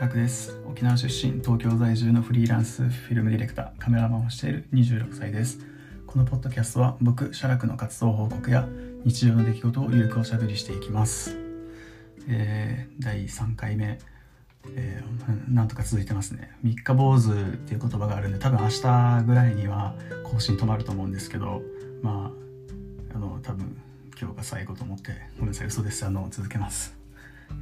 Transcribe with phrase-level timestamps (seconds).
[0.00, 0.58] 楽です。
[0.66, 5.58] 沖縄出身東京在住のフリーランスフィルムディレクターカメラマンをしている26歳です。
[6.06, 8.66] このポッドキャストは僕写楽の活動報告や
[9.04, 11.36] 日常の出来事をゆるくおしゃべりしていきます、
[12.30, 13.98] えー、第3回目、
[14.74, 16.50] えー、なんとか続いてますね。
[16.62, 21.60] 三日坊主っていう言葉があるんで多分明日ぐらいには更新止まると思うんですけど
[22.00, 22.32] ま
[23.12, 23.76] ああの多分
[24.18, 26.06] 今日が最後と思ってごめんなさい嘘です。
[26.06, 26.98] あの続けます。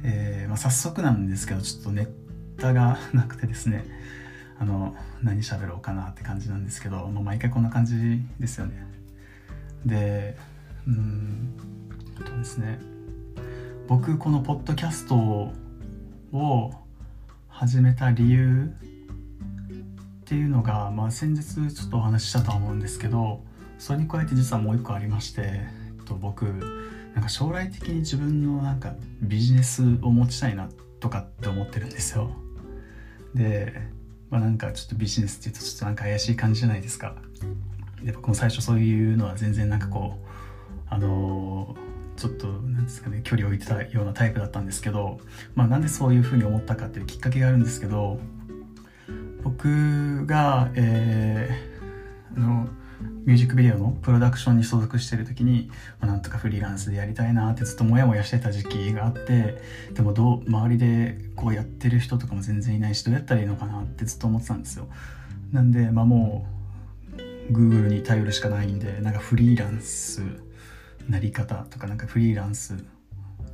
[0.03, 2.07] えー、まあ、早速なんですけどちょっとネ
[2.59, 3.85] タがなくてですね
[4.59, 7.95] あの何喋ろうかなって感じなんですけど、まあ、毎回こんな感じ
[8.39, 8.85] ですよね。
[9.85, 10.37] で
[10.87, 11.55] うん
[12.23, 12.79] とですね
[13.87, 16.73] 僕このポッドキャストを
[17.47, 23.43] 始めた理由っていうのが、まあ、先日ちょっとお話ししたとは思うんですけど
[23.79, 25.69] それに加えて実はもう一個ありまして、え
[26.01, 26.43] っと、僕
[27.15, 32.29] なんか将来的に自分のなんかビジネスを持ちたいなとかって思ってるんですよ。
[33.35, 33.73] で
[34.29, 37.15] まあなんかちょっとビジネスっていうとちょっとなんか怪しい感じじゃないですか。
[38.03, 40.29] で僕も最初そういうのは全然なんかこう
[40.91, 41.75] あの、
[42.15, 45.19] ちょっとなんですかね距離を置いてたようなタイプだったんですけど
[45.55, 48.19] まあなんでそういうふうに思ったかっていうきっかけがあるんですけど
[49.41, 52.67] 僕がえー、あの
[53.01, 55.69] ミュージックビデオのプロダクションに所属してる時に、
[55.99, 59.61] まあ、なんとかフリーランスでやりたいなってずっとモヤモヤしてた時期があって
[59.93, 64.87] でもどう周りでこうやってる人とかも全然いないしどうやったらいいのかなってずっと思ってたんですよ。
[65.51, 66.47] なんでまあも
[67.49, 70.21] う Google に頼るしかないんでなんかフリーランス
[71.07, 72.77] なり方とかなんかフリーランス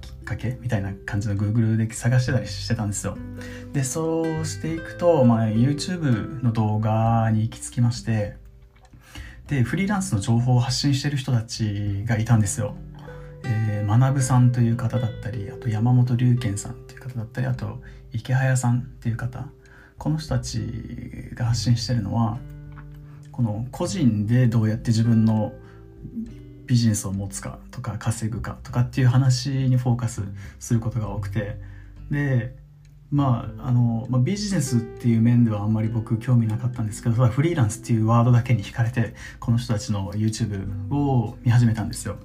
[0.02, 3.18] きっかけみたいな感じの Google で探してたりしてたんですよ。
[3.74, 8.38] でそうしていくと、まあ、YouTube の動画に行き着きまして
[9.48, 12.76] でフリーランスの情報を発信してる人たちがいたんですよ。
[13.44, 17.80] えー、学さんという方だったりあと山本龍賢さんっていう方だったりあと
[18.12, 19.48] 池早さんっていう方
[20.00, 22.40] この人たちが発信してるのは
[23.32, 25.54] この個人でどうやって自分の
[26.66, 30.24] ビジネスを持つかとか稼ぐかとかっていう話にフォーカス
[30.60, 31.60] することが多くて
[32.10, 32.56] で
[33.16, 42.18] まああのまあ、ビジネスっていう面ではあんまり僕興味なかったんですけどただフリーランスっていうワードだけに惹かれてこの人たちの YouTube を見始めたんですよ。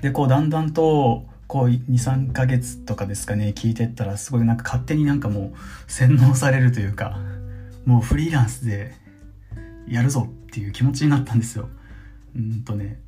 [0.00, 7.18] でこうだんだんとこう23ヶ月とかですかね聞いてったらすごいなんか勝手になんかもう洗脳されるというか
[7.84, 8.94] もうフリーランスで
[9.86, 11.68] やるぞっていう気持ちになったんですよ。
[12.34, 13.02] うんとね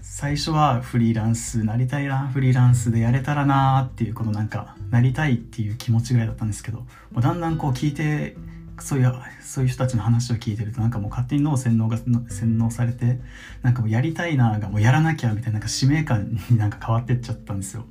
[0.00, 8.36] 最初はフリーランスなりたいなフリーランスでやれたらなっていうこのなんかなりたいっていう気持ちぐらいだったんですけどもうだんだんこう聞いて
[8.80, 13.18] そういうそういう人たちの話を聞いてるとなんかもう勝手に脳洗脳が洗脳されて
[13.62, 17.84] なんかもうやりたいながもうやらなきゃみたいななんか使命感になんか変わってっちゃったんですよ。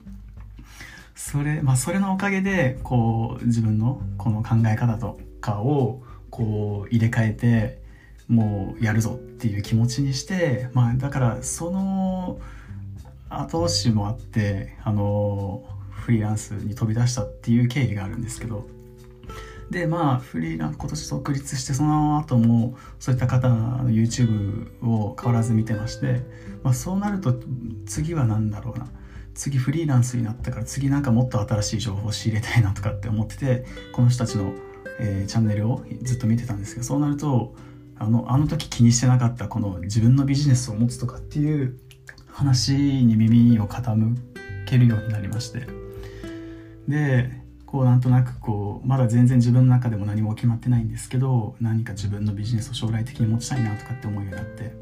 [1.16, 7.87] それまあそれのおかげでこう自分のこの考え方とかをこう入れ替えて
[8.28, 12.40] もうやるぞっていう気持ちにしてまあだからその
[13.30, 18.68] 後押しもあってあのフリーランスに飛び出したっていう経緯があるんですけど。
[19.70, 26.22] でまあフリーランス今年独立してその後もそういった方の YouTube を変わらず見てまして、
[26.64, 27.36] まあ、そうなると
[27.86, 28.88] 次は何だろうな。
[29.38, 34.54] 次フリーランスになったから次なんかもっと新しい情報を仕入れたいなとかって思っててこの人たちの、
[35.00, 37.54] えー、チャンネルをずっと見てたんですけどそうなると
[38.00, 41.80] あのあの時気にしてなかったこの自分のビジネスを持つとかっていう
[42.32, 44.16] 話に耳を傾
[44.66, 45.68] けるようになりまして。
[46.88, 54.74] でこうなんとなくこうまだ全然自分の中でも何も決まってないんですけど何か自分のビジネスを将来的に持ちたいなとかって思うようになって。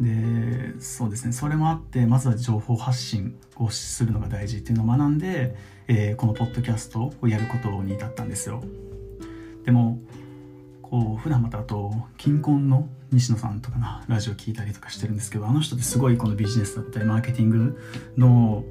[0.00, 1.32] でそうですね。
[1.32, 5.56] それもあってまずは情報発信をするのが大事っていうのを学んで、
[5.88, 8.62] えー、このポッドキャストをやることに至ったんですよ。
[9.64, 9.98] でも
[10.92, 17.80] こう普段またあと金婚の西野さんとかなラジオ聞いたりとかしてるんですけどあの人ってすごいこのビジネスだったりマーケティング
[18.18, 18.62] の、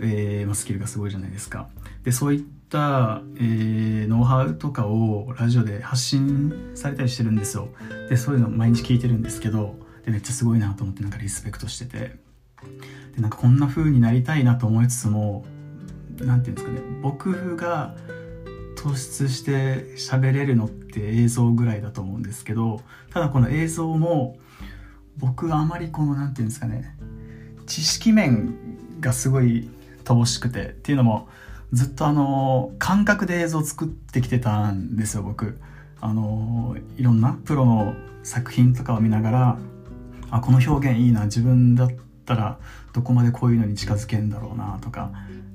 [0.00, 1.68] えー、スキルがすごいじゃないですか。
[2.02, 7.68] でそういった、えー、ノウハウとかをラジオで発信されたりしてるんですよ。
[8.08, 12.16] でそういうの毎日聞いてるんですけどでめっちゃすごいなと思ってなんかリスペクトしてて。
[13.14, 15.44] でなんかこんな風になりたいなと思いつつも
[16.18, 16.80] 何て言うんですかね。
[17.02, 17.94] 僕が
[18.78, 22.80] 突出して喋れるのって映像ぐらいだと思うんですけど
[23.10, 24.38] ただこの映像も
[25.16, 26.96] 僕はあまりこの何て言うんですかね
[27.66, 28.54] 知識面
[29.00, 29.68] がすごい
[30.04, 31.28] 乏しくてっていうのも
[31.72, 35.60] ずっとあの感覚で映像を作ってきてたんですよ僕。
[36.00, 39.58] あのいろんなプロの作品とかを見ながら
[40.30, 41.92] あこの表現いいな自分だっ
[42.34, 42.58] ったら
[42.92, 45.10] どこまでこういうのに近づけんだろうなとか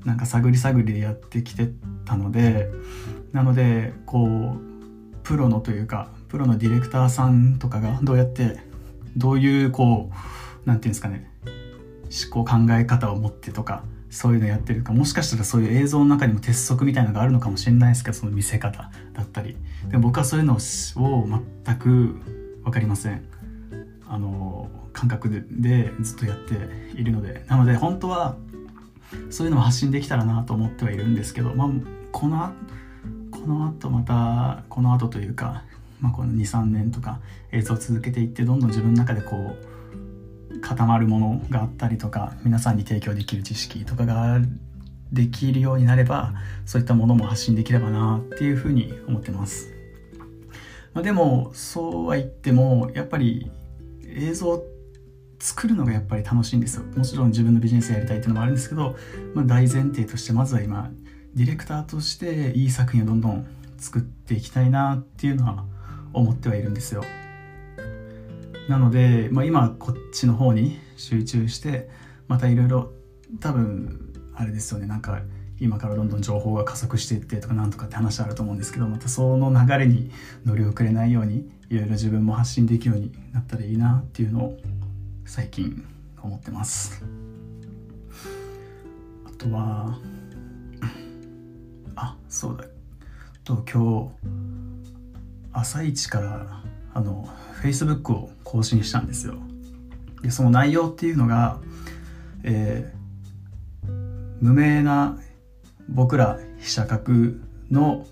[0.06, 1.70] なんか探り探りでやってきて
[2.06, 2.68] たので
[3.32, 4.58] なのでこう
[5.24, 8.58] プロのというかプロのディレクターさんとかがどうやって
[9.16, 10.16] どういうこう
[10.66, 11.30] 何て言うんですかね
[12.34, 19.58] 思考考え方を持ってとかそういうのやってるかもしかしたらそういう映像の中にも鉄則みたいなのがあるのかもしれないですけどその見せ方だったり。
[19.90, 22.20] でも僕はそういうのを全く
[22.64, 23.26] 分かりません。
[24.14, 26.54] あの感覚でずっとやって
[26.96, 28.36] いるのでなので本当は
[29.32, 31.70] そういうのを発信できたらなと思ってはいるんですけど、まあ、
[32.12, 32.54] この
[33.32, 35.64] この後またこの後というか、
[36.00, 37.22] まあ、この23年とか
[37.52, 39.56] 映像を続けていってどんどん自分の中でこ
[40.52, 44.40] う固まるものがあったりとか皆さんに提供できる知識とかが
[45.12, 46.34] できるようになれば
[46.68, 49.74] そういったものも発信できればなっていうふうに思ってます。
[50.94, 53.50] まあ、でもそうは言ってもやっぱり
[54.16, 54.64] 映像
[55.40, 56.84] 作るのがやっぱり楽しいんですよ。
[56.96, 58.96] もちろん自分のビジネスやりたいっていうのもあるんですけど、
[59.34, 60.90] まあ、大前提としてまずは今
[61.36, 65.66] ディレクターとしていい作品をどんどん作っていきたいなっていうのは
[66.14, 67.04] 思ってはいるんですよ。
[68.70, 71.90] なので、まあ、今こっちの方に集中して
[72.28, 72.94] またいろいろ
[73.42, 74.88] 多分あれですよね。
[74.88, 75.22] なんか
[75.60, 80.12] 今からどんどん情報が加速していってとかなんとかって話あると思うんですけどまたその流れに
[80.46, 84.58] 乗り遅れないようにいろいろ自分も発信できるようになったらいいなっていうのを
[85.26, 85.86] 最近
[86.22, 87.04] 思ってます。
[89.26, 89.98] あとは
[91.96, 92.66] あそうだ。
[93.44, 94.30] と今日
[95.52, 96.64] 朝一から
[96.94, 97.28] あの
[97.62, 99.36] Facebook を更新したんですよ。
[100.22, 101.60] でその内容っていうのが、
[102.44, 103.90] えー、
[104.42, 105.20] 無名な
[105.94, 107.14] 僕ら被写角
[107.70, 108.06] の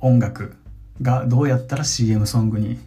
[0.00, 0.56] 音楽
[1.00, 2.78] がどうやったら CM ソングに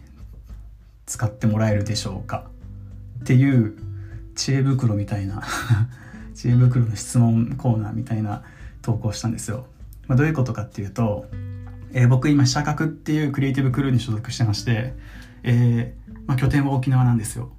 [1.06, 2.50] 使ってもらえるでしょうか？
[3.20, 3.76] っていう
[4.34, 5.42] 知恵袋みたいな
[6.34, 8.42] 知恵袋の質問コーナーみたいな
[8.82, 9.66] 投稿したんですよ。
[10.06, 11.26] まあ、どういうことかっていうと、
[11.92, 14.94] えー、僕今社格っていうクリエイティブクルーに所属してまして、
[15.42, 17.52] えー、まあ、拠点は沖縄なんですよ。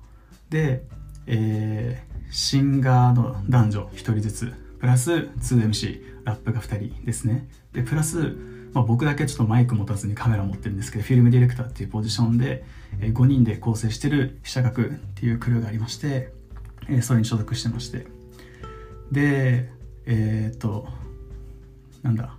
[0.49, 0.83] で、
[1.25, 7.47] えー、シンガーの男女1人ずつプラス 2MC ラップが2人ですね。
[7.73, 8.35] でプラス、
[8.73, 12.63] まあ、僕だけちょっとマイク持たずにカメラ持ってるんですけどフィルムディレクターっていうポジションで、
[12.99, 16.33] 5人で構成してる被写学っていうクルーがありまして、
[17.01, 18.07] それに所属してまして。
[19.11, 19.69] で
[20.05, 20.87] えー、っと
[22.01, 22.35] なんだ。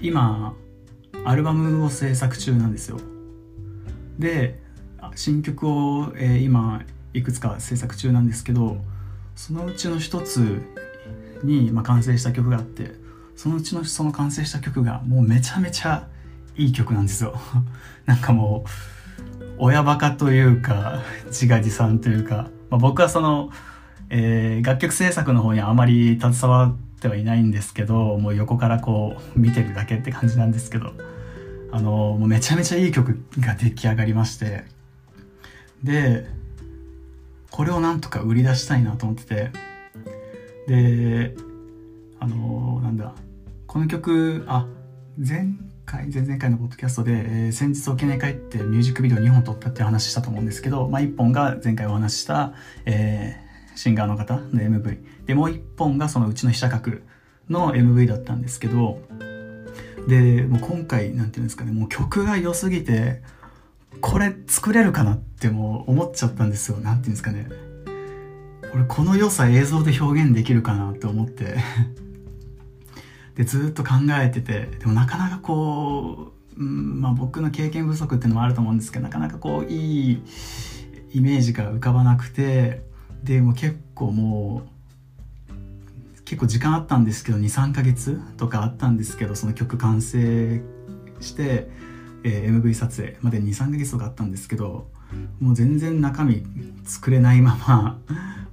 [0.00, 0.54] 今
[1.24, 2.98] アルバムを制作中なんですよ。
[4.18, 4.60] で
[5.14, 6.82] 新曲を、えー、今
[7.14, 8.78] いくつか制作中なんですけど
[9.36, 10.62] そのうちの一つ
[11.44, 12.92] に、まあ、完成した曲があって
[13.36, 16.08] そのうちのその完成した曲がもうめちゃめちゃ
[16.56, 17.38] いい曲なんですよ。
[18.04, 18.64] なんかも
[19.40, 23.50] う親バカというか自画自賛というか、まあ、僕はその、
[24.10, 30.92] えー、楽曲制作の方にあまり携わってはいないんですけどもう横からこう見てるだけって感じなんですけど
[31.70, 34.64] あのもうめちゃめちゃいい曲が出来上がりまして
[35.82, 36.26] で
[37.50, 39.50] これをなんとか売り出したいなと思ってて
[40.68, 41.34] で
[42.20, 43.14] あのー、なんだ
[43.66, 44.66] この曲あ
[45.16, 45.54] 前
[45.86, 52.52] 回前々回のポッドキャストで、えー、先日沖縄に帰ってミュージックビデオ2本撮ったって話したと思うんですけど、まあ、1本が前回お話しした、
[52.84, 56.98] えー、シンガーの方の MV でもう1本がそのうちの被写角
[57.48, 59.00] の MV だったんですけど
[60.06, 63.22] でもう今回なんていうんですかねもう曲が良すぎて
[64.02, 66.76] これ作れるかなってもう思っちゃったんですよ。
[66.76, 67.48] なんていうんですかね
[68.74, 71.56] 俺この良さ映像で表現できるかなって思って。
[73.36, 80.22] でずっと考えててでもなかなかこう、うんまあ、僕の経験不足っていうのもあると思うんですけどなかなかこういい
[81.12, 82.82] イメージが浮かばなくて
[83.22, 84.78] でも結構もう
[86.24, 90.60] 結構時間あったんですけど23ヶ月とかあったんですけどその曲完成
[91.20, 91.70] して、
[92.24, 94.90] えー、MV 撮影まで23ヶ月とかあったんですけど
[95.40, 96.44] もう全然中身
[96.84, 97.98] 作れないまま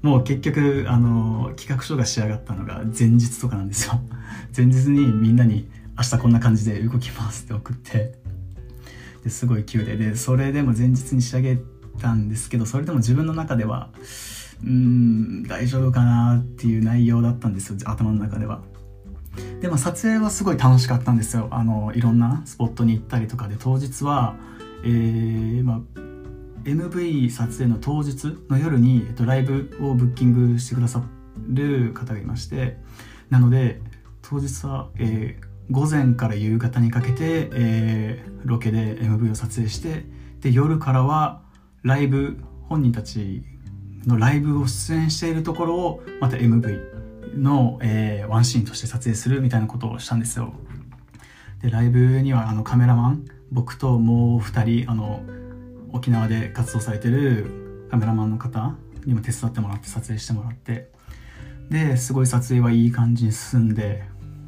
[0.06, 4.00] もう結局あの企画書が仕上がったのが前日とかなんですよ。
[4.56, 8.14] 前日にみんなに明日こんな感じで動きますって送って。
[9.24, 9.98] ですごい急で。
[9.98, 11.60] でそれでも前日に仕上げ
[12.00, 13.90] たんですけどそれでも自分の中では
[14.64, 17.78] うん大丈夫かなっていう内容だったんですよ。
[17.86, 18.62] 頭の中では。
[19.60, 21.48] でも撮影はすごい楽しかったんですよ。
[21.50, 23.56] あのいろんなスポットに行ったりとかで。
[23.58, 24.36] 当日は
[24.84, 26.05] えー、まあ
[26.66, 31.04] MV 撮影の当日の夜に、えっと、ライブをブッキングしてくださ
[31.48, 32.78] る方がいまして
[33.30, 33.80] なので
[34.22, 40.06] 当日は、えー、午前から夕方にかけて、えー、ロケで MV を撮影して
[40.42, 41.44] で夜からは
[41.84, 43.44] ライブ本人たち
[44.08, 50.54] のライブを出演しているところをまた MV の、えー、ワンシーンとして撮影するみたいなことをしたんですよ。
[51.62, 55.22] でライブにはあのカメラマン僕ともう2人あの
[55.96, 58.76] 沖縄で活動されてるカメラマンの方
[59.06, 60.90] にも手伝ってもらって撮影してもらって
[61.70, 64.04] ですごい撮影はいい感じに進んで、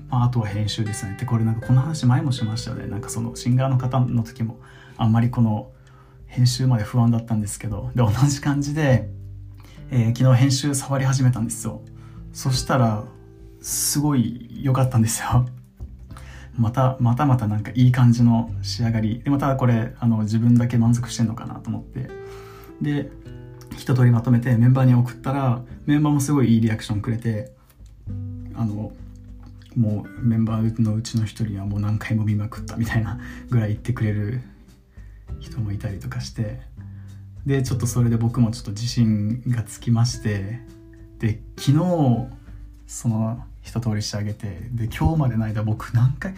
[0.10, 1.16] まあ、あとは編集ですね。
[1.18, 2.88] でこれなんかこの話前もしましたよね。
[2.88, 4.60] なんかそのシンガーの方の時も
[4.98, 5.72] あんまりこの
[6.25, 9.10] 編集まで不安だったんですけどで同じ感じで、
[9.89, 11.82] えー、昨日編集触り始めたんですよ。
[12.34, 13.06] そしたら
[13.62, 15.46] すごい良かったんですよ。
[16.57, 19.21] またまたまたなんかいい感じの仕上がり。
[19.23, 22.09] でまたこれあの自分だけ満足してんのかなと思って。
[22.81, 23.11] で
[23.77, 27.51] 一通りまとめてメンバーに送ったらメンバーもすごいいいリアクションくれて
[28.55, 28.91] あの
[29.75, 34.41] もうメンバーのうちの一人はもう何回も見まくったみたいなぐらい言ってくれる
[35.39, 36.59] 人もいたりとかして。
[37.45, 40.59] でちょっとそれで僕もちょっと自信がつきまして。
[41.19, 42.27] で昨日
[42.87, 46.33] その一通りしてあげてで今日までの間僕何回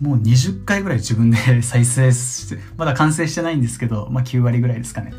[0.00, 5.12] もう20回ぐらい自分で 再生してまだ完成してないんですけどまあ9割ぐらいですかね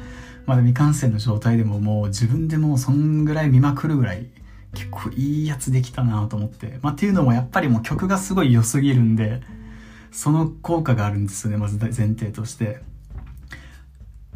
[0.45, 4.27] まだ未完成の状態でももう自分でもうそんぐらい見まくるぐらい
[4.73, 6.79] 結構いいやつできたなと思って。
[6.81, 9.41] まあっていうのもやっぱりもう曲がすごい良すぎるんで、
[10.11, 12.81] その効果があるんですよね、まず前提として。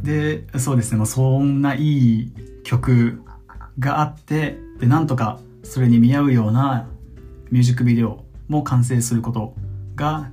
[0.01, 3.22] で、そうですね、まあそんないい曲
[3.79, 6.88] があって、で、なんとかそれに見合うような
[7.55, 9.55] ミュージックビデオも完成すること
[9.95, 10.29] が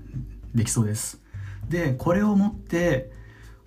[0.56, 1.22] できそうです。
[1.68, 3.12] で、これをもって、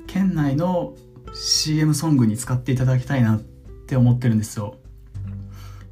[0.08, 0.94] 県内の
[1.34, 4.76] CM ソングに使っていただきたいなって思ってるんですよ。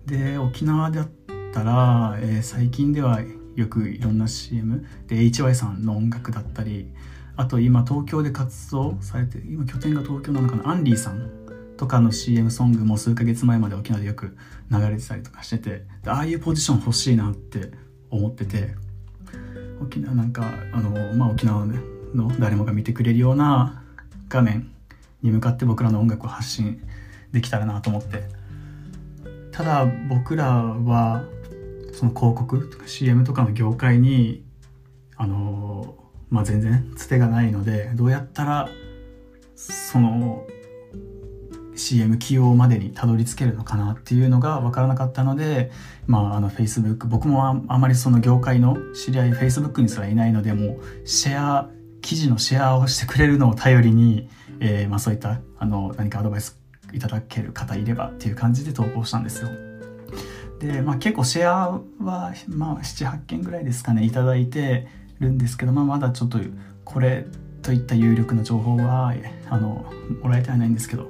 [0.06, 1.08] で沖縄だっ
[1.54, 3.22] たら、えー、最近では
[3.56, 6.92] よくいろんな CM で HY さんの音楽だったり
[7.38, 10.72] あと今東京で活動されて今拠点が東京なのかな？
[10.72, 11.43] アンリーさん
[11.78, 14.38] とかの CM ソングも数ヶ月前まで沖縄でよく
[14.72, 17.72] 流れてたりとかしててああいうポジション欲しいなって
[18.10, 18.76] 思ってて
[19.82, 23.84] 沖縄なんかあの、まあ、沖縄の誰もが見てくれるような
[24.30, 24.72] 画面
[25.22, 26.82] に向かって僕らの音楽を発信
[27.32, 28.44] できたらなと思って。
[29.54, 31.24] ただ僕らは
[31.94, 34.44] その広告とか CM とかの業界に
[35.16, 35.96] あの
[36.30, 38.70] まあ全然つてがないのでどうやったら
[39.56, 40.48] その
[41.76, 45.72] CM 起用までにたどり着けるのかなっていうのが分からなかったので、
[46.08, 51.70] まあ、あの Facebook 僕もあまりその業界の知り合い Facebook にすらいないのでもうシェア
[52.02, 56.58] 記事のシェアをしてくれるのを頼りにえー、まあ、そういったあの何かアドバイス
[56.94, 59.50] いただける方いればっていう感じで投稿したんですよ。
[60.60, 61.82] で、まあ、結構シェアは、
[62.48, 64.88] まあ、78件ぐらいですかねいただいて
[65.20, 66.40] るんですけど、まあ、まだちょっと
[66.86, 67.26] これ
[67.62, 69.14] といった有力な情報は
[69.50, 69.86] あの
[70.22, 71.10] もらえてはないんですけど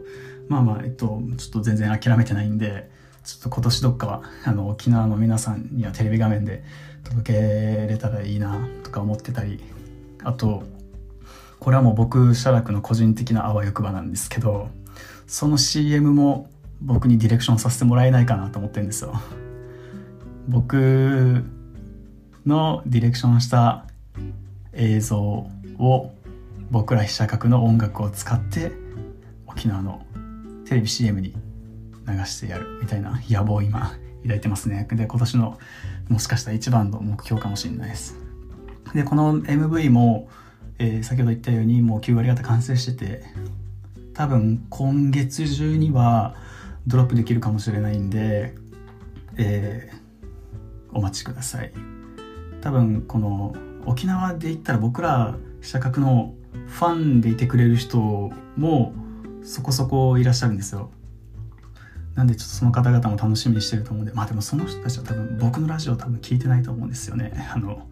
[0.53, 2.91] まあまあ、えっと、ちょっと全然諦めてないんで
[3.23, 6.63] ちょっと今年どっかはあの沖縄の皆さんにはテレビ画面で
[7.03, 9.59] 届けれたらいいなとか思ってたり
[10.23, 10.61] あと
[11.59, 14.69] これはもう僕写楽の個人的なあわよくばなんですけど
[15.25, 16.49] その CM も
[16.81, 19.13] 僕にディレクションさせてもらえないかなと思ってるんですよ。
[20.49, 21.43] 僕
[22.45, 23.85] のディレクションした
[24.73, 26.11] 映像を
[26.69, 28.73] 僕ら被写角の音楽を使って
[29.47, 30.05] 沖縄の
[30.73, 31.35] テレビ CM に
[32.07, 34.87] 流してやるみたいな野望を今抱いてますね。
[34.91, 35.59] で今年の
[36.09, 38.17] もしかしたら一番の目標かもしれないです。
[38.95, 40.29] でこの MV も
[40.79, 43.23] えー、先ほど言ったようにもう9割方完成してて
[44.15, 46.35] 多分今月中には
[46.87, 48.55] ドロップできるかもしれないんで、
[49.37, 51.71] えー、お待ちください。
[52.61, 56.33] 多分この沖縄で言ったら僕ら社格の
[56.65, 58.93] ファンでいてくれる人も
[59.43, 60.89] そこそこいらっしゃるんですよ。
[62.15, 64.13] なんでちょっとその方々も楽しみにしてると思うんで。
[64.13, 67.33] まあでもその人たちは多分僕のラジオ多分聞いてないと思うんですよね。
[67.53, 67.87] あの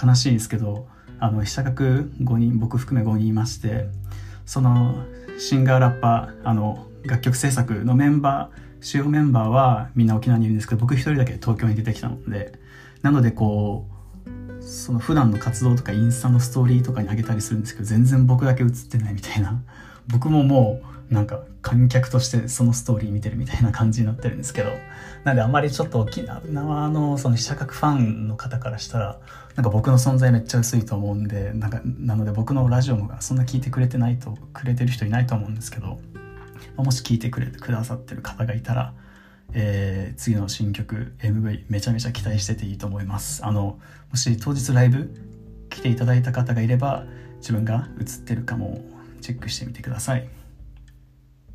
[0.00, 3.88] 悲しいんですけどあの被写角5人僕含め5人いまして
[4.44, 5.04] その
[5.38, 12.58] シンガーラッパーあの楽曲制作のメンバー主要メンバーはみんな沖縄にいるんですけど僕一人だけ東京に出てきたので
[13.02, 19.62] なのでこうその普段の活動とかインスタのストーリーとかにあげたりするんですけど全然僕だけ映ってないみたいな。
[20.08, 24.72] 僕ももうなんか観客としてそのストーリー見てるみたいな感じになってるんですけど
[25.24, 29.20] なんであんまりちょっと沖縄のその被写角ファンの方からしたら
[29.54, 35.98] なんか僕の存在めっちゃ薄いと思うんでなんかなので僕のラジオもそんな聞いてくれてないとくれてる人いないと思うんですけど
[36.76, 38.92] もし聞いてくれてくださってる方がいたら、
[39.52, 43.44] えー、次の新曲 MV めちゃめちゃ期待してていいと思います。
[43.44, 43.78] あの
[44.10, 45.14] もし当日ライブ
[45.70, 47.04] 来ていただいた方がいれば
[47.38, 48.80] 自分が映ってるかも
[49.20, 50.28] チェックしてみてください。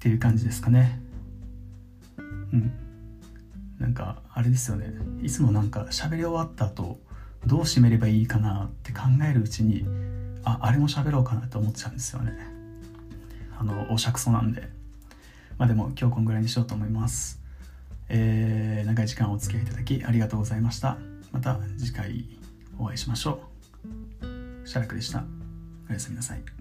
[0.01, 1.00] っていう感じですかね。
[2.17, 2.72] うん。
[3.77, 4.91] なんかあれですよね。
[5.22, 7.00] いつもなんか喋り終わった後
[7.46, 9.86] どう締めればいいかなって考えるうちに
[10.43, 12.34] ああれも喋ろうかなって思っちゃうんですよね。
[13.60, 14.70] あのおしゃくそなんで。
[15.60, 17.39] まあでも今日こんぐらいにしようと思います。
[18.10, 20.98] えー、長い時間お付き合いいただきありがとうございました。
[21.31, 22.25] また次回
[22.79, 23.43] お会いしましょ
[24.24, 24.67] う。
[24.67, 25.24] シャラクでした。
[25.88, 26.60] おやすみなさい。